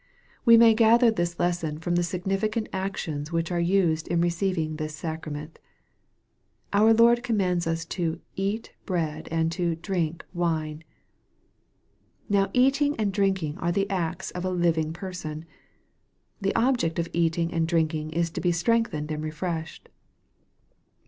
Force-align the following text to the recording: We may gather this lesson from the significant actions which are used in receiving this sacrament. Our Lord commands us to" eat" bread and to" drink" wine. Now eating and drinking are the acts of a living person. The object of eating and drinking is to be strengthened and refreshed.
We 0.45 0.57
may 0.57 0.73
gather 0.73 1.11
this 1.11 1.37
lesson 1.39 1.77
from 1.77 1.93
the 1.93 2.01
significant 2.01 2.69
actions 2.73 3.31
which 3.31 3.51
are 3.51 3.59
used 3.59 4.07
in 4.07 4.19
receiving 4.19 4.77
this 4.77 4.95
sacrament. 4.95 5.59
Our 6.73 6.91
Lord 6.91 7.21
commands 7.21 7.67
us 7.67 7.85
to" 7.93 8.19
eat" 8.49 8.73
bread 8.87 9.27
and 9.29 9.51
to" 9.51 9.75
drink" 9.75 10.25
wine. 10.33 10.83
Now 12.27 12.49
eating 12.51 12.95
and 12.95 13.13
drinking 13.13 13.59
are 13.59 13.71
the 13.71 13.87
acts 13.91 14.31
of 14.31 14.43
a 14.43 14.49
living 14.49 14.91
person. 14.91 15.45
The 16.41 16.55
object 16.55 16.97
of 16.97 17.07
eating 17.13 17.53
and 17.53 17.67
drinking 17.67 18.09
is 18.09 18.31
to 18.31 18.41
be 18.41 18.51
strengthened 18.51 19.11
and 19.11 19.23
refreshed. 19.23 19.87